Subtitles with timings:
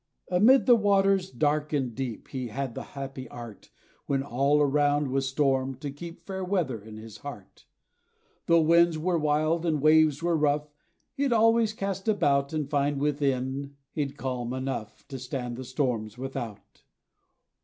[0.31, 3.69] Amid the waters dark and deep, He had the happy art,
[4.07, 7.67] When all around was storm, to keep Fair weather in his heart.
[8.47, 10.73] Though winds were wild, and waves were rough,
[11.13, 15.63] He 'd always cast about, And find within he 'd calm enough To stand the
[15.63, 16.81] storms without.